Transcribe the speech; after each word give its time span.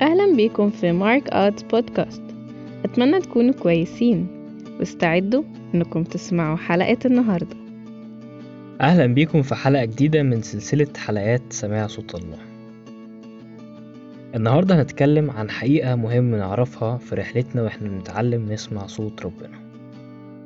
أهلا 0.00 0.36
بيكم 0.36 0.70
في 0.70 0.92
مارك 0.92 1.30
آرتس 1.30 1.62
بودكاست. 1.62 2.22
أتمنى 2.84 3.20
تكونوا 3.20 3.54
كويسين. 3.54 4.26
واستعدوا 4.78 5.42
إنكم 5.74 6.04
تسمعوا 6.04 6.56
حلقة 6.56 6.98
النهاردة. 7.04 7.56
أهلا 8.80 9.06
بيكم 9.06 9.42
في 9.42 9.54
حلقة 9.54 9.84
جديدة 9.84 10.22
من 10.22 10.42
سلسلة 10.42 10.86
حلقات 10.96 11.42
سماع 11.50 11.86
صوت 11.86 12.14
الله. 12.14 12.38
النهاردة 14.34 14.80
هنتكلم 14.80 15.30
عن 15.30 15.50
حقيقة 15.50 15.94
مهم 15.94 16.34
نعرفها 16.34 16.96
في 16.98 17.14
رحلتنا 17.14 17.62
وإحنا 17.62 17.88
بنتعلم 17.88 18.52
نسمع 18.52 18.86
صوت 18.86 19.22
ربنا. 19.22 19.58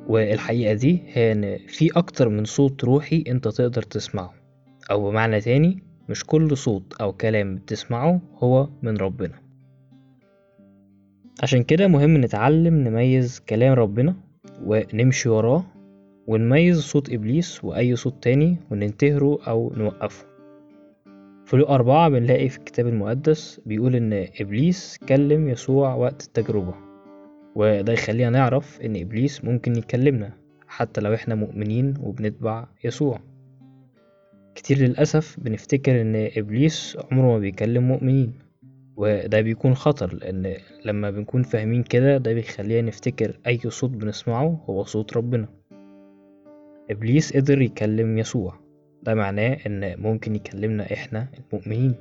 والحقيقة 0.07 0.73
دي 0.73 1.01
هي 1.13 1.31
إن 1.31 1.57
في 1.67 1.89
أكتر 1.95 2.29
من 2.29 2.45
صوت 2.45 2.83
روحي 2.83 3.23
أنت 3.27 3.47
تقدر 3.47 3.81
تسمعه. 3.81 4.33
أو 4.91 5.09
بمعنى 5.09 5.41
تاني 5.41 5.83
مش 6.09 6.23
كل 6.23 6.57
صوت 6.57 6.93
أو 7.01 7.13
كلام 7.13 7.55
بتسمعه 7.55 8.21
هو 8.37 8.69
من 8.81 8.97
ربنا. 8.97 9.44
عشان 11.43 11.63
كده 11.63 11.87
مهم 11.87 12.17
نتعلم 12.17 12.73
نميز 12.75 13.39
كلام 13.49 13.73
ربنا 13.73 14.15
ونمشي 14.63 15.29
وراه 15.29 15.63
ونميز 16.27 16.79
صوت 16.79 17.13
إبليس 17.13 17.63
وأي 17.63 17.95
صوت 17.95 18.23
تاني 18.23 18.57
وننتهره 18.71 19.39
أو 19.47 19.73
نوقفه. 19.77 20.25
في 21.45 21.57
لو 21.57 21.65
أربعة 21.65 22.09
بنلاقي 22.09 22.49
في 22.49 22.57
الكتاب 22.57 22.87
المقدس 22.87 23.61
بيقول 23.65 23.95
إن 23.95 24.27
إبليس 24.41 24.99
كلم 25.09 25.49
يسوع 25.49 25.93
وقت 25.93 26.23
التجربة 26.23 26.73
وده 27.55 27.93
يخلينا 27.93 28.29
نعرف 28.29 28.81
إن 28.81 28.95
إبليس 28.95 29.45
ممكن 29.45 29.75
يكلمنا 29.75 30.33
حتى 30.67 31.01
لو 31.01 31.13
إحنا 31.13 31.35
مؤمنين 31.35 31.93
وبنتبع 32.01 32.67
يسوع. 32.83 33.19
كتير 34.55 34.77
للأسف 34.77 35.39
بنفتكر 35.39 36.01
إن 36.01 36.29
إبليس 36.37 36.97
عمره 37.11 37.25
ما 37.27 37.39
بيكلم 37.39 37.87
مؤمنين. 37.87 38.44
وده 38.97 39.41
بيكون 39.41 39.75
خطر 39.75 40.13
لأن 40.15 40.55
لما 40.85 41.11
بنكون 41.11 41.43
فاهمين 41.43 41.83
كده 41.83 42.17
ده 42.17 42.33
بيخلينا 42.33 42.87
نفتكر 42.87 43.39
أي 43.47 43.59
صوت 43.67 43.89
بنسمعه 43.89 44.63
هو 44.69 44.83
صوت 44.83 45.17
ربنا. 45.17 45.47
إبليس 46.91 47.37
قدر 47.37 47.61
يكلم 47.61 48.17
يسوع 48.17 48.59
ده 49.03 49.13
معناه 49.15 49.57
إن 49.65 50.01
ممكن 50.01 50.35
يكلمنا 50.35 50.93
إحنا 50.93 51.27
المؤمنين. 51.39 51.95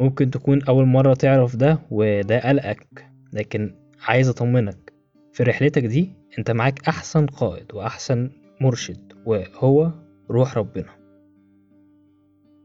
ممكن 0.00 0.30
تكون 0.30 0.62
أول 0.62 0.84
مرة 0.84 1.14
تعرف 1.14 1.56
ده 1.56 1.78
وده 1.90 2.48
قلقك 2.48 3.06
لكن 3.32 3.74
عايز 4.08 4.28
أطمنك 4.28 4.92
في 5.32 5.42
رحلتك 5.42 5.84
دي 5.84 6.12
أنت 6.38 6.50
معاك 6.50 6.88
أحسن 6.88 7.26
قائد 7.26 7.74
وأحسن 7.74 8.30
مرشد 8.60 9.12
وهو 9.26 9.92
روح 10.30 10.58
ربنا. 10.58 10.97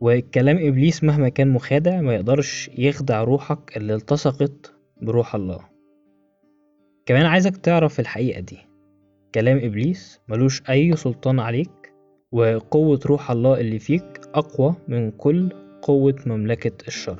وكلام 0.02 0.58
إبليس 0.58 1.04
مهما 1.04 1.30
كان 1.30 1.48
مخادع 1.50 2.02
ما 2.02 2.16
يقدرش 2.16 2.70
يخدع 2.78 3.24
روحك 3.24 3.78
اللي 3.78 3.96
التصقت 3.96 4.74
بروح 5.02 5.36
الله. 5.36 5.60
كمان 7.06 7.26
عايزك 7.26 7.58
تعرف 7.58 8.00
الحقيقة 8.00 8.40
دي. 8.40 8.58
كلام 9.36 9.58
إبليس 9.58 10.20
ملوش 10.28 10.62
أي 10.70 10.96
سلطان 10.96 11.40
عليك 11.40 11.94
وقوة 12.32 13.00
روح 13.06 13.32
الله 13.32 13.60
اللي 13.60 13.80
فيك 13.80 14.22
أقوى 14.34 14.76
من 14.88 15.12
كل 15.12 15.50
قوة 15.82 16.16
مملكة 16.26 16.88
الشر. 16.88 17.20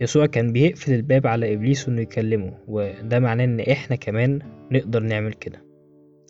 يسوع 0.00 0.26
كان 0.26 0.52
بيقفل 0.52 0.92
الباب 0.92 1.26
على 1.26 1.54
إبليس 1.54 1.88
إنه 1.88 2.00
يكلمه 2.00 2.58
وده 2.68 3.18
معناه 3.18 3.44
إن 3.44 3.60
إحنا 3.60 3.96
كمان 3.96 4.38
نقدر 4.72 5.02
نعمل 5.02 5.32
كده. 5.32 5.62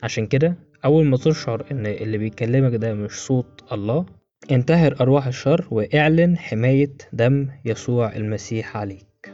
عشان 0.02 0.26
كده 0.26 0.56
أول 0.84 1.04
ما 1.06 1.16
تشعر 1.16 1.66
إن 1.70 1.86
اللي 1.86 2.18
بيكلمك 2.18 2.74
ده 2.74 2.94
مش 2.94 3.12
صوت 3.12 3.64
الله 3.72 4.06
انتهر 4.50 5.00
أرواح 5.00 5.26
الشر 5.26 5.66
واعلن 5.70 6.38
حماية 6.38 6.92
دم 7.12 7.48
يسوع 7.64 8.16
المسيح 8.16 8.76
عليك. 8.76 9.32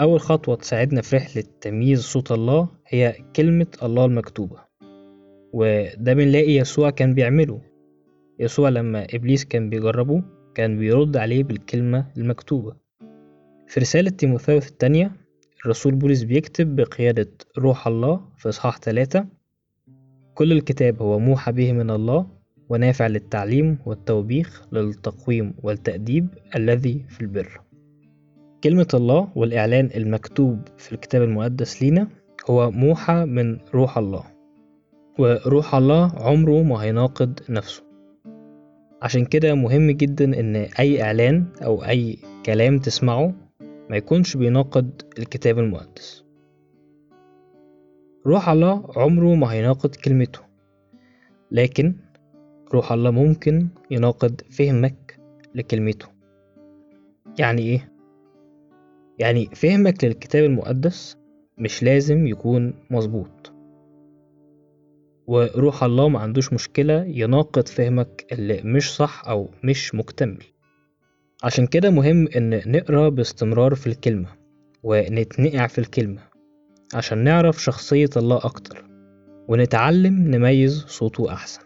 أول 0.00 0.20
خطوة 0.20 0.56
تساعدنا 0.56 1.02
في 1.02 1.16
رحلة 1.16 1.44
تمييز 1.60 2.00
صوت 2.00 2.32
الله 2.32 2.68
هي 2.86 3.14
كلمة 3.36 3.66
الله 3.82 4.04
المكتوبة 4.04 4.58
وده 5.52 6.14
بنلاقي 6.14 6.52
يسوع 6.52 6.90
كان 6.90 7.14
بيعمله. 7.14 7.60
يسوع 8.38 8.68
لما 8.68 9.06
إبليس 9.14 9.44
كان 9.44 9.70
بيجربه 9.70 10.22
كان 10.54 10.78
بيرد 10.78 11.16
عليه 11.16 11.44
بالكلمة 11.44 12.06
المكتوبة. 12.16 12.76
في 13.66 13.80
رسالة 13.80 14.10
تيموثاوس 14.10 14.68
التانية 14.68 15.12
الرسول 15.64 15.94
بولس 15.94 16.22
بيكتب 16.22 16.76
بقيادة 16.76 17.28
روح 17.58 17.86
الله 17.86 18.20
في 18.36 18.48
إصحاح 18.48 18.78
ثلاثة 18.78 19.26
كل 20.34 20.52
الكتاب 20.52 21.02
هو 21.02 21.18
موحى 21.18 21.52
به 21.52 21.72
من 21.72 21.90
الله 21.90 22.33
ونافع 22.68 23.06
للتعليم 23.06 23.78
والتوبيخ 23.86 24.68
للتقويم 24.72 25.54
والتأديب 25.62 26.28
الذي 26.56 27.04
في 27.08 27.20
البر. 27.20 27.60
كلمة 28.64 28.88
الله 28.94 29.28
والإعلان 29.34 29.90
المكتوب 29.96 30.58
في 30.78 30.92
الكتاب 30.92 31.22
المقدس 31.22 31.82
لينا 31.82 32.08
هو 32.50 32.70
موحى 32.70 33.24
من 33.24 33.58
روح 33.74 33.98
الله 33.98 34.24
وروح 35.18 35.74
الله 35.74 36.12
عمره 36.16 36.62
ما 36.62 36.76
هيناقض 36.82 37.40
نفسه. 37.48 37.82
عشان 39.02 39.24
كده 39.24 39.54
مهم 39.54 39.90
جدا 39.90 40.40
إن 40.40 40.56
أي 40.56 41.02
إعلان 41.02 41.46
أو 41.64 41.84
أي 41.84 42.18
كلام 42.46 42.78
تسمعه 42.78 43.34
ما 43.90 43.96
يكونش 43.96 44.36
بيناقض 44.36 44.90
الكتاب 45.18 45.58
المقدس. 45.58 46.24
روح 48.26 48.48
الله 48.48 48.90
عمره 48.96 49.34
ما 49.34 49.52
هيناقض 49.52 49.94
كلمته 49.94 50.40
لكن 51.50 51.94
روح 52.74 52.92
الله 52.92 53.10
ممكن 53.10 53.68
يناقض 53.90 54.40
فهمك 54.50 55.20
لكلمته. 55.54 56.06
يعني 57.38 57.62
إيه؟ 57.62 57.92
يعني 59.18 59.46
فهمك 59.54 60.04
للكتاب 60.04 60.44
المقدس 60.44 61.16
مش 61.58 61.82
لازم 61.82 62.26
يكون 62.26 62.74
مظبوط. 62.90 63.52
وروح 65.26 65.84
الله 65.84 66.08
ما 66.08 66.18
عندوش 66.18 66.52
مشكلة 66.52 67.04
يناقض 67.04 67.68
فهمك 67.68 68.26
اللي 68.32 68.62
مش 68.64 68.96
صح 68.96 69.28
أو 69.28 69.48
مش 69.64 69.94
مكتمل. 69.94 70.42
عشان 71.44 71.66
كده 71.66 71.90
مهم 71.90 72.28
إن 72.36 72.62
نقرأ 72.66 73.08
باستمرار 73.08 73.74
في 73.74 73.86
الكلمة 73.86 74.28
ونتنقع 74.82 75.66
في 75.66 75.78
الكلمة 75.78 76.22
عشان 76.94 77.18
نعرف 77.18 77.62
شخصية 77.62 78.10
الله 78.16 78.36
أكتر 78.36 78.84
ونتعلم 79.48 80.28
نميز 80.28 80.84
صوته 80.88 81.32
أحسن. 81.32 81.63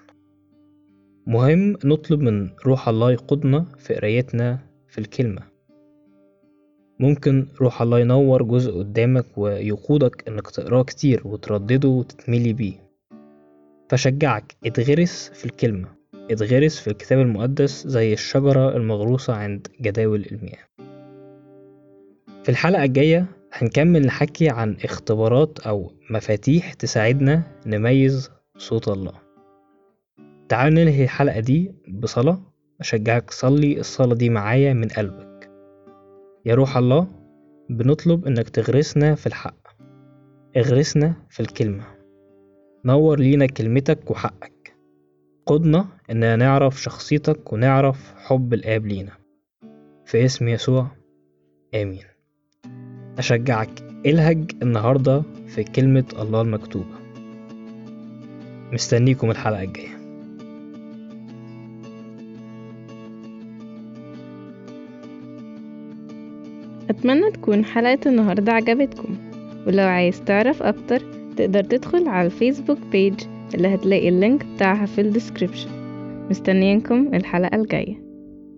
مهم 1.28 1.76
نطلب 1.84 2.20
من 2.20 2.50
روح 2.66 2.88
الله 2.88 3.12
يقودنا 3.12 3.66
في 3.78 3.94
قرايتنا 3.94 4.58
في 4.88 4.98
الكلمة. 4.98 5.42
ممكن 7.00 7.46
روح 7.60 7.82
الله 7.82 8.00
ينور 8.00 8.42
جزء 8.42 8.78
قدامك 8.78 9.24
ويقودك 9.36 10.28
إنك 10.28 10.50
تقراه 10.50 10.82
كتير 10.82 11.22
وتردده 11.24 11.88
وتتملي 11.88 12.52
بيه. 12.52 12.74
فشجعك 13.88 14.56
اتغرس 14.66 15.30
في 15.34 15.44
الكلمة 15.44 15.88
اتغرس 16.30 16.80
في 16.80 16.88
الكتاب 16.88 17.18
المقدس 17.18 17.86
زي 17.86 18.12
الشجرة 18.12 18.76
المغروسة 18.76 19.34
عند 19.34 19.66
جداول 19.80 20.26
المياه 20.32 20.64
في 22.42 22.48
الحلقة 22.48 22.84
الجاية 22.84 23.26
هنكمل 23.52 24.06
نحكي 24.06 24.48
عن 24.48 24.76
اختبارات 24.84 25.58
أو 25.60 25.92
مفاتيح 26.10 26.72
تساعدنا 26.72 27.42
نميز 27.66 28.30
صوت 28.58 28.88
الله. 28.88 29.27
تعال 30.48 30.74
ننهي 30.74 31.04
الحلقة 31.04 31.40
دي 31.40 31.74
بصلاة. 31.88 32.38
أشجعك 32.80 33.30
صلي 33.30 33.80
الصلاة 33.80 34.14
دي 34.14 34.30
معايا 34.30 34.72
من 34.72 34.88
قلبك. 34.88 35.50
يا 36.46 36.54
روح 36.54 36.76
الله 36.76 37.06
بنطلب 37.70 38.26
إنك 38.26 38.48
تغرسنا 38.48 39.14
في 39.14 39.26
الحق. 39.26 39.68
اغرسنا 40.56 41.14
في 41.30 41.40
الكلمة. 41.40 41.84
نور 42.84 43.18
لينا 43.20 43.46
كلمتك 43.46 44.10
وحقك. 44.10 44.76
قدنا 45.46 45.84
إننا 46.10 46.36
نعرف 46.36 46.82
شخصيتك 46.82 47.52
ونعرف 47.52 48.14
حب 48.16 48.54
الآب 48.54 48.86
لينا. 48.86 49.12
في 50.04 50.24
اسم 50.24 50.48
يسوع 50.48 50.86
آمين. 51.74 52.04
أشجعك 53.18 53.70
الهج 54.06 54.50
النهاردة 54.62 55.22
في 55.46 55.64
كلمة 55.64 56.04
الله 56.18 56.40
المكتوبة. 56.40 56.98
مستنيكم 58.72 59.30
الحلقة 59.30 59.62
الجاية. 59.62 59.97
أتمنى 66.90 67.30
تكون 67.30 67.64
حلقة 67.64 67.98
النهاردة 68.06 68.52
عجبتكم. 68.52 69.16
ولو 69.66 69.84
عايز 69.84 70.24
تعرف 70.24 70.62
أكتر 70.62 71.02
تقدر 71.36 71.64
تدخل 71.64 72.08
على 72.08 72.26
الفيسبوك 72.26 72.78
page 72.92 73.14
اللي 73.54 73.74
هتلاقي 73.74 74.08
ال 74.08 74.15
link 74.15 74.44
بتاعها 74.54 74.86
في 74.86 75.00
ال 75.00 75.06
description. 75.06 75.70
مستنيينكم 76.30 77.14
الحلقة 77.14 77.56
الجاية. 77.56 78.07